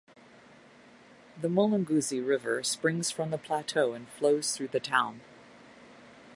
The 1.39 1.47
"Mulunguzi 1.47 2.25
River" 2.25 2.63
springs 2.63 3.11
from 3.11 3.29
the 3.29 3.37
plateau 3.37 3.93
and 3.93 4.09
flows 4.09 4.53
through 4.57 4.69
the 4.69 4.79
town. 4.79 5.21